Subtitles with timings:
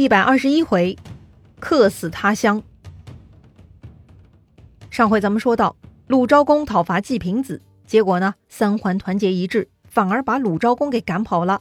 [0.00, 0.96] 一百二十一回，
[1.58, 2.62] 客死他乡。
[4.90, 5.76] 上回咱们说到，
[6.06, 11.60] 鲁昭公讨伐季平子，结果呢，三桓团结一致，反而把鲁昭公给赶跑了。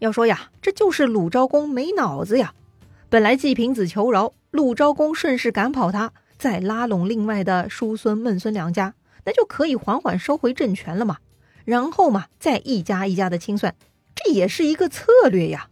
[0.00, 2.52] 要说呀，这就是鲁昭公没脑子呀！
[3.08, 8.92] 本来季平子求饶，鲁昭公顺势赶跑他，再拉拢另外的叔孙、孟孙两家，
[9.24, 11.16] 那就可以缓缓收回政权了嘛。
[11.64, 13.74] 然后嘛，再一家一家的清算，
[14.14, 15.68] 这也是一个策略呀。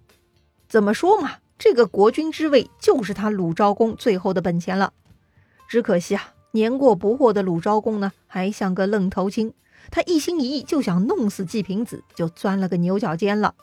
[0.67, 1.33] 怎么说嘛？
[1.61, 4.95] 这个国君之位就是他鲁昭公最后的本钱了，
[5.69, 9.53] 只可惜啊，年过不惑的鲁昭公呢，还像个愣头青。
[9.91, 13.55] 他一心一意就想弄死季平子，就钻了个牛角尖了。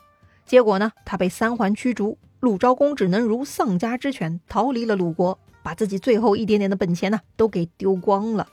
[0.46, 8.46] 结果呢，他被三桓驱逐，鲁昭公只能如丧家之犬，逃离了鲁国，把自己最后一点点的本钱呢，都给丢光了。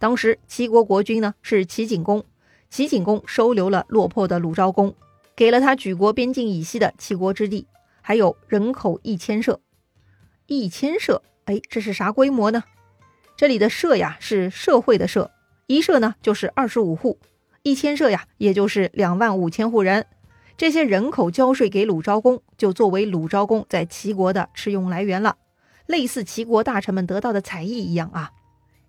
[0.00, 2.24] 当时齐国国君呢是齐景公，
[2.68, 4.96] 齐景公收留了落魄的鲁昭公，
[5.36, 7.68] 给了他举国边境以西的齐国之地。
[8.06, 9.62] 还有人口一千社，
[10.46, 12.64] 一千社，哎，这是啥规模呢？
[13.34, 15.30] 这里的社呀是社会的社，
[15.68, 17.18] 一社呢就是二十五户，
[17.62, 20.04] 一千社呀也就是两万五千户人。
[20.58, 25.38] 这些人口交税给鲁昭公，就作为鲁昭公在齐国的吃用来源了，
[25.86, 28.32] 类似齐国大臣们得到的才艺一样啊。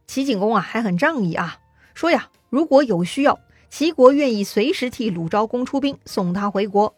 [0.08, 1.60] 齐景公啊还很仗义啊，
[1.94, 6.94] 说呀，如果有需要，齐国愿意随时替鲁昭公出兵，送他回国。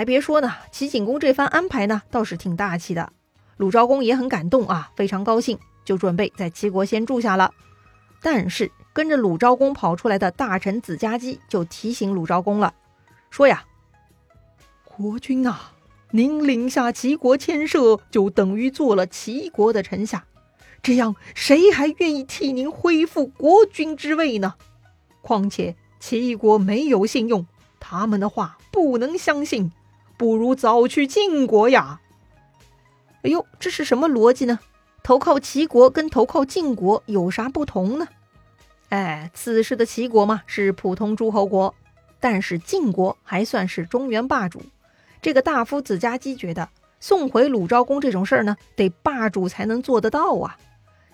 [0.00, 3.12] 还别说呢，齐景公这番安排呢，倒是挺大气的。
[3.58, 7.52] 鲁昭公也很感动啊，非常高兴，就准备在齐国先住下了。
[8.22, 12.72] 但是跟着鲁昭公跑出来的大臣子家姬就提醒鲁昭公了，
[13.28, 13.64] 说呀
[14.84, 15.72] ：“国君啊，
[16.12, 20.24] 您领下齐国牵涉，就等于做了齐国的臣下，
[20.82, 24.54] 这样谁还愿意替您恢复国君之位呢？
[25.20, 27.46] 况且齐国没有信用，
[27.78, 29.70] 他们的话不能相信。”
[30.20, 31.98] 不如早去晋国呀！
[33.22, 34.58] 哎呦，这是什么逻辑呢？
[35.02, 38.06] 投靠齐国跟投靠晋国有啥不同呢？
[38.90, 41.74] 哎，此时的齐国嘛是普通诸侯国，
[42.20, 44.60] 但是晋国还算是中原霸主。
[45.22, 46.68] 这个大夫子家姬觉得
[47.00, 50.58] 送回鲁昭公这种事儿呢，得霸主才能做得到啊。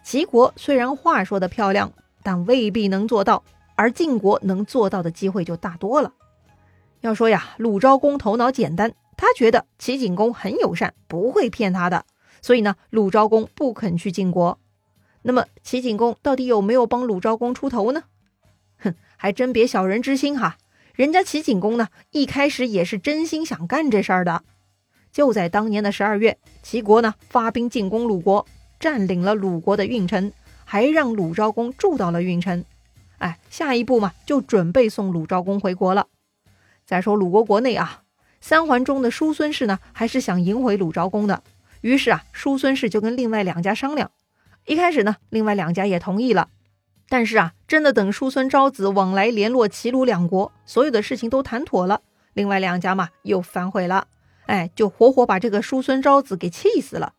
[0.03, 1.93] 齐国虽然话说的漂亮，
[2.25, 3.45] 但未必能做到，
[3.77, 6.13] 而晋国能做到的机会就大多了。
[7.07, 12.05] 要说呀，鲁昭公头脑简单，他觉得齐景公很友善，不会骗他的，
[12.43, 14.59] 所以呢，鲁昭公不肯去晋国。
[15.23, 18.03] 那么齐景公到底有没有帮鲁昭公出头呢？
[18.79, 20.59] 哼，还真别小人之心哈，
[20.95, 24.43] 人家齐景公呢，一开始也是真心想干这事儿的。
[25.13, 28.45] 就在当年的十二月，齐国呢发兵进攻鲁国，
[28.81, 30.33] 占领了鲁国的运城，
[30.65, 32.65] 还让鲁昭公住到了运城。
[33.19, 36.09] 哎，下一步嘛，就准备送鲁昭公回国了。
[36.87, 38.03] 再说鲁国国内啊，
[38.41, 41.43] 三桓中的叔孙氏呢，还是想迎回鲁昭公的。
[41.81, 44.13] 于是啊，叔孙氏就跟另外两家商量。
[44.67, 46.49] 一开始呢，另外两家也同意了。
[47.09, 52.03] 但是啊，真的等叔孙昭子往来联络齐鲁两国，所有的事情都谈妥了，
[52.35, 54.07] 另外两家嘛又反悔了。
[54.47, 57.15] 哎，就活活把这个叔孙昭子给气死了。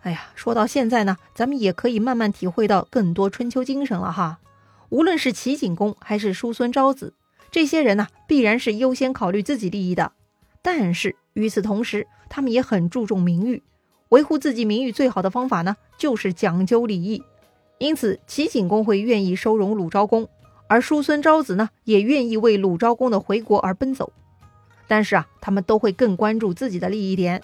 [0.00, 4.40] 哎呀，说到现在呢，咱们也可以慢慢体会到更多春秋精神了哈。
[4.88, 7.14] 无论是齐景公还是叔孙昭子。
[7.52, 10.12] 这些人呢，必然是优先考虑自己利益的，
[10.62, 13.62] 但是与此同时，他们也很注重名誉。
[14.08, 17.22] 维护自己名誉最好的方法呢，就是讲究礼义。
[17.76, 20.26] 因此，齐景公会愿意收容鲁昭公，
[20.66, 24.10] 而叔孙昭子呢，也愿意为鲁昭公的回国而奔走。
[24.88, 27.42] 但是啊，他们都会更关注自己的利益点。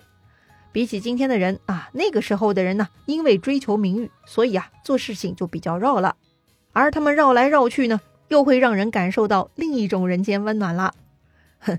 [0.72, 6.16] 比起今天的人啊，那个时候的人呢，因为追求名誉，所以啊，做事情就比较绕了。
[6.72, 8.00] 而他们绕来绕去呢。
[8.28, 10.94] 又会让人感受到另一种人间温暖了。
[11.58, 11.78] 哼，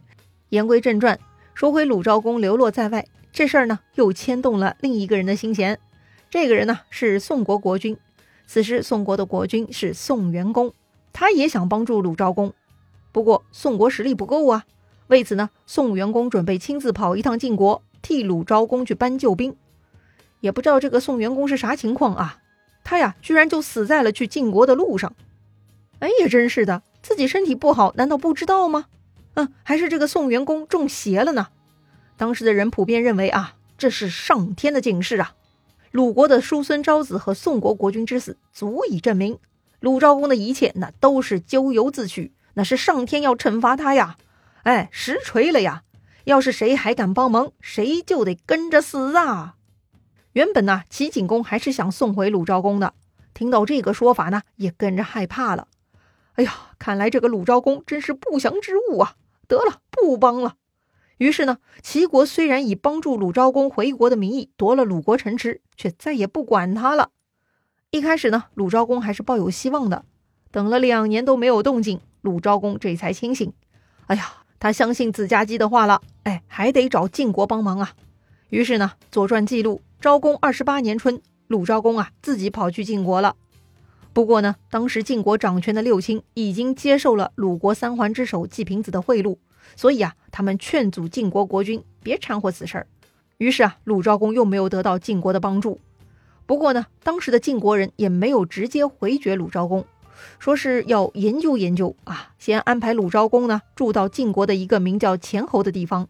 [0.50, 1.20] 言归正传，
[1.54, 5.80] 说回鲁昭公流落在外这事儿呢，又牵动了另一个人的心弦。
[6.30, 7.98] 这个人呢是宋国国君，
[8.46, 10.74] 此时宋国的国君是宋元公，
[11.14, 12.54] 他也想帮助鲁昭公，
[13.12, 14.66] 不过宋国实力不够啊。
[15.08, 19.56] 为此呢，宋元公准备亲自跑一趟晋国，替鲁昭公去搬救兵。
[20.40, 22.38] 也不知道这个宋元公是啥情况啊，
[22.84, 25.14] 他呀居然就死在了去晋国的路上。
[26.00, 28.86] 哎也，真是的，自己身体不好，难道不知道吗？
[29.36, 31.48] 嗯，还是这个宋元公中邪了呢？
[32.18, 35.34] 当时的人普遍认为啊，这是上天的警示啊！
[35.92, 39.40] 鲁国的叔孙昭子和宋国国君之死，足以证明
[39.80, 44.18] 鲁昭公的一切那都是咎由自取，那是上天要惩罚他呀！
[44.64, 45.84] 哎，实锤了呀！
[46.26, 49.56] 要是谁还敢帮忙，谁就得跟着死啊！
[50.34, 52.94] 原本呢，齐景公还是想送回鲁昭公的，
[53.34, 55.69] 听到这个说法呢，也跟着害怕了。
[56.40, 59.16] 哎呀，看来这个鲁昭公真是不祥之物啊！
[59.46, 60.56] 得了，不帮了。
[61.18, 67.10] 于是呢，齐国虽然以帮助鲁昭公回国的名义夺了鲁国城池，却再也不管他了。
[67.92, 70.06] 一开始呢，鲁昭公还是抱有希望的。
[70.50, 73.52] 等了两年都没有动静，鲁昭公这才清醒。
[74.08, 74.32] 哎呀，
[74.62, 76.02] 他相信子家姬的话了。
[76.24, 77.92] 哎，还得找晋国帮忙啊。
[78.48, 83.36] 于是呢，《左传》记录，昭公二十八年春，鲁昭公啊自己跑去晋国了。
[84.20, 89.38] 不过呢，当时晋国掌权的六卿已经接受了鲁国三桓之首季平子的贿赂。
[89.78, 92.86] 所以啊，他们劝阻晋国国君别掺和此事。
[93.38, 95.80] 于是啊，鲁昭公又没有得到晋国的帮助。
[96.46, 99.86] 不过呢，当时的晋国人也没有直接回绝鲁昭公，
[100.38, 106.10] 说是要研究研究啊，先安排鲁昭公呢住到晋国的一个名叫前侯的地方。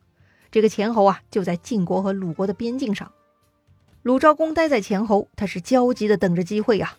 [0.49, 3.11] 这个前侯啊，就在晋国和鲁国的边境上。
[4.01, 6.95] 鲁昭公待在前侯，他是焦急的等着机会呀。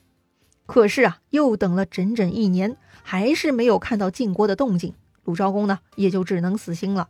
[0.70, 4.94] 可是啊，又等了整整一年，还是没有看到晋国的动静。
[5.24, 7.08] 鲁昭公呢，也就只能死心了。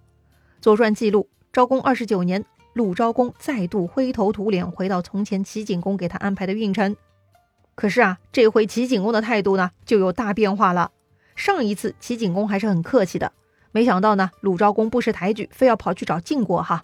[0.62, 2.42] 《左传》记录，昭公二十九年，
[2.72, 6.96] 鲁昭公再度灰头土脸回到从前齐景公给他安排的运城。
[7.74, 10.92] 可是啊，这回齐景公的态度呢，就有大变化了。
[11.36, 13.30] 上一次齐景公还是很客气的，
[13.72, 16.82] 没想到呢，鲁昭公不识抬举，非要跑去找晋国哈。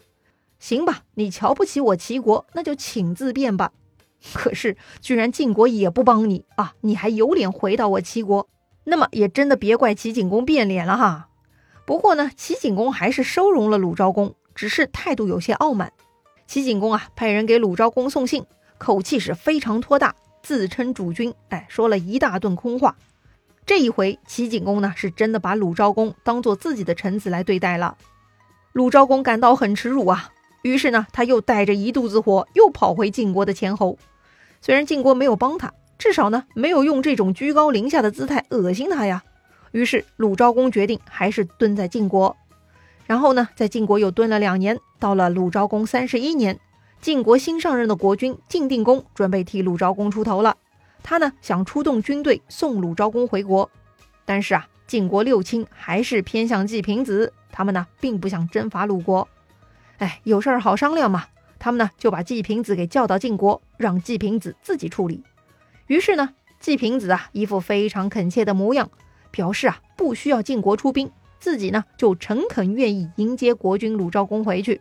[0.58, 3.72] 行吧，你瞧不起我齐国，那就请自便吧。
[4.34, 8.48] 可是居然晋国也不帮你啊，你还有脸回到我齐国？
[8.84, 11.28] 那么也真的别怪齐景公变脸了哈。
[11.84, 15.92] 不过呢，齐景公还是收容了鲁昭公，只是态度有些傲慢。
[16.46, 18.44] 齐景公啊，派人给鲁昭公送信，
[18.78, 22.96] 口气是非常托大，自称主君，哎，说了一大顿空话。
[23.64, 27.96] 这一回，齐景公呢，是真的把鲁昭公当做自己的臣子来对待了。
[28.72, 30.30] 鲁昭公感到很耻辱啊，
[30.62, 33.98] 于是呢，他又带着一肚子火，又跑回晋国的前侯。
[34.60, 35.72] 虽然晋国没有帮他。
[35.98, 39.24] 至少呢，没有用这种居高临下的姿态恶心他呀。
[39.72, 42.36] 于是鲁昭公决定还是蹲在晋国，
[43.06, 44.78] 然后呢，在晋国又蹲了两年。
[44.98, 46.58] 到了鲁昭公三十一年，
[47.00, 50.56] 晋国新上任的国君晋定公准备替鲁昭公出头了。
[51.02, 53.70] 他呢想出动军队送鲁昭公回国，
[54.24, 59.26] 但是啊，晋国六卿还是偏向季平子，他们呢并不想征伐鲁国。
[59.98, 61.24] 哎，有事儿好商量嘛，
[61.66, 65.24] 他们呢就把季平子给叫到晋国，让季平子自己处理。
[65.88, 66.28] 于是呢，
[66.60, 68.88] 季平子啊，一副非常恳切的模样，
[69.32, 71.10] 表示啊，不需要晋国出兵，
[71.40, 74.80] 自己呢就诚恳愿意迎接国君鲁昭公回去。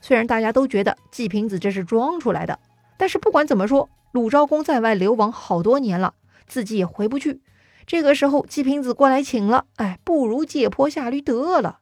[0.00, 2.60] 虽然大家都觉得季平子这是装出来的，
[2.96, 6.14] 但是不管怎么说，鲁昭公在外流亡好多年了，
[6.46, 7.40] 自己也回不去。
[7.88, 11.80] 这个时候，季平子过来请了，哎，不如借坡下驴得了。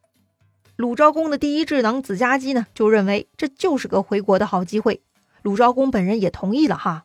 [0.83, 5.01] 鲁昭公的第一智囊子家姬呢，就认为这就是个回国的好机会。
[5.43, 7.05] 鲁昭公本人也同意了哈，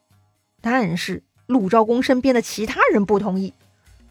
[0.62, 1.22] 但是。
[1.46, 3.54] 鲁昭公身边的其他人不同意，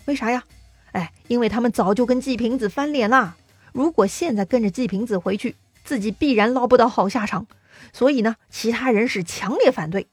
[0.04, 0.44] 为啥呀？
[0.92, 3.36] 哎，因为他们早就跟季平子翻脸了。
[3.72, 7.48] 如果现在跟着季平子回去，自己必然捞不到好下场。
[7.92, 10.06] 所以呢，其他人是强烈反对。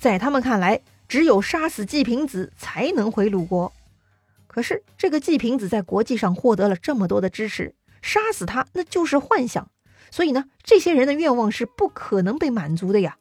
[0.00, 3.70] 在他们看来，只有杀死季平子才能回鲁国。
[4.46, 7.74] 可是这个季平子在国际上获得了这么多的支持，
[8.04, 9.70] 杀死他那就是幻想。
[10.10, 13.16] 所以呢，这些人的愿望是不可能被满足的呀。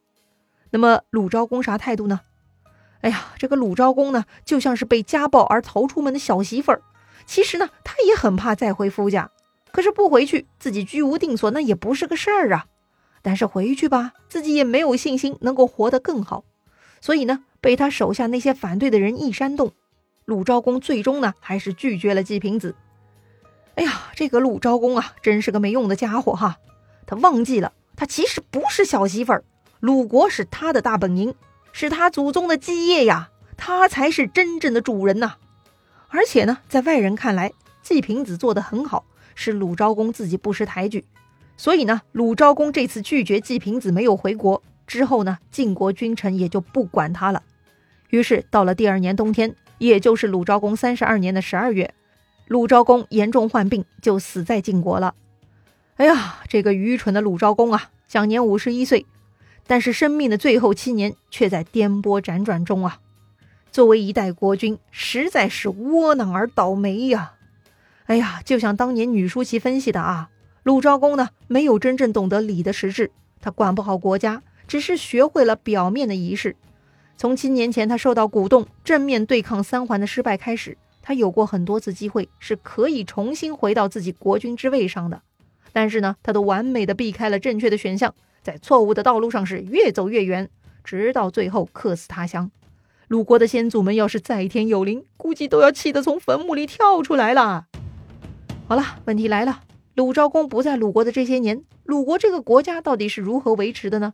[0.71, 2.19] 那么鲁昭公啥态度呢？
[3.01, 6.81] 哎呀，这个鲁昭公呢，就像是被家暴而逃出门的小媳妇儿。
[7.25, 9.31] 其实呢，他也很怕再回夫家，
[9.71, 12.65] 可是不回去，自己居无定所，那也不是个事儿啊。
[13.21, 16.43] 但是回去吧，自己也没有信心能够活得更好。
[17.01, 19.71] 所以呢，被他手下那些反对的人一煽动，
[20.25, 22.75] 鲁昭公最终呢，还是拒绝了季平子。
[23.75, 26.57] 哎呀，这个鲁昭公啊，真是个没用的家伙哈！
[27.05, 29.43] 他忘记了，他其实不是小媳妇儿，
[29.79, 31.33] 鲁国是他的大本营。
[31.75, 35.33] 是他祖宗的基业呀，他才是真正的主人呐！
[36.09, 37.51] 而且呢，在外人看来，
[37.81, 41.03] 季平子做得很好，是鲁昭公自己不识抬举。
[41.57, 47.41] 所以呢，鲁昭公这次拒绝季平子没有回国之后呢，晋国君臣也就不管他了。
[48.11, 51.91] 于是到了第二年冬天，也就是鲁昭公三十二年的十二月，
[52.47, 55.15] 鲁昭公严重患病，就死在晋国了。
[55.95, 59.05] 哎呀，这个愚蠢的鲁昭公啊，享年五十一岁。
[59.65, 62.99] 但是生命的最后七年却在颠簸辗转中啊！
[63.71, 67.35] 作为一代国君，实在是窝囊而倒霉呀！
[68.07, 70.29] 哎呀，就像当年女舒淇分析的啊，
[70.63, 76.57] 鲁昭公呢没有真正懂得礼的实质，他管不好国家，只是学会了表面的仪式。
[77.15, 85.21] 从七年前他受到鼓动，正面对抗三桓的失败开始，他有过很多次机会是可以重新回到自己国君之位上的，
[85.73, 88.15] 但是呢，他都完美的避开了正确的选项。
[88.41, 90.49] 在错误的道路上是越走越远，
[90.83, 92.49] 直到最后客死他乡。
[93.09, 97.67] 鲁国的先祖们要是在天有灵，估计都要气得从坟墓里跳出来了。
[98.67, 99.61] 好了，问题来了，
[99.95, 104.13] 鲁昭公不在鲁国的这些年，鲁国这个国家到底是如何维持的呢？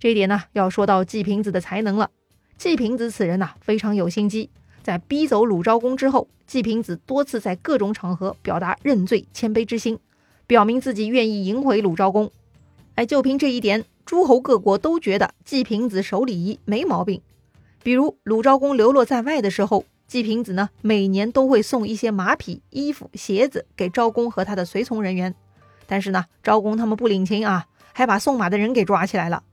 [0.00, 2.10] 这一点呢，要说到季平子的才能了。
[2.56, 4.50] 季平子此人呐，非常有心机。
[4.90, 9.96] 在逼走鲁昭公之后，季平子多次在各种场合表达认罪谦卑之心，
[10.48, 12.28] 表明自己愿意迎回鲁昭公。
[12.96, 17.22] 哎，就凭这一点，诸侯各国都觉得季平子守礼仪没毛病。
[17.84, 19.84] 比如鲁昭公流落在外的时候。
[20.08, 25.32] 季平子呢，每年都会送一些马匹、衣服、鞋子给昭公和他的随从人员，
[25.86, 29.44] 但是呢，昭公他们不领情啊，还把送马的人给抓起来了。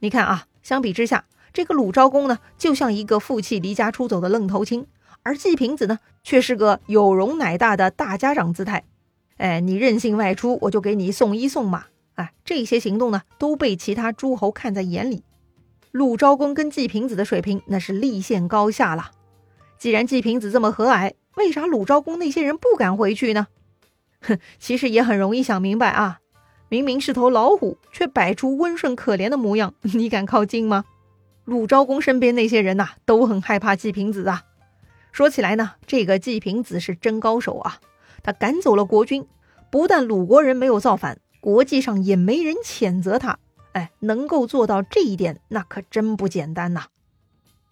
[0.00, 4.86] 你看啊，相比之下，这个鲁昭公呢，就像一个负气离家出走的愣头青，
[5.22, 8.84] 而季平子呢，却是个有容乃大的大家长姿态。
[9.36, 11.86] 哎，你任性外出，我就给你送衣送马。
[12.14, 15.22] 哎，这些行动呢，都被其他诸侯看在眼里。
[15.90, 19.10] 鲁昭公跟季平子的水平，那是立现高下了。
[19.78, 23.48] 既然季平子这么和蔼，为啥鲁昭公那些人不敢回去呢？
[24.22, 26.20] 哼，其实也很容易想明白啊。
[26.68, 30.84] 明明是头老虎，却摆出温顺可怜的模样，你敢靠近吗？
[31.44, 34.44] 鲁昭公身边那些人呐，都很害怕季平子啊。
[35.10, 37.80] 说起来呢，这个季平子是真高手啊。
[38.22, 39.26] 他赶走了国君，
[39.70, 43.38] 不但鲁国人没有造反，国际上也没人谴责他。
[43.72, 46.86] 哎，能够做到这一点，那可真不简单呐。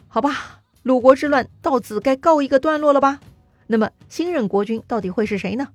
[0.09, 0.62] 好吧。
[0.83, 3.21] 鲁国之乱到此该告一个段落了吧？
[3.67, 5.69] 那么新任国君到底会是谁呢？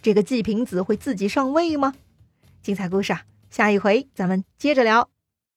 [0.00, 1.92] 这个季平子会自己上位吗？
[2.62, 5.10] 精彩故事啊，下一回咱们接着聊。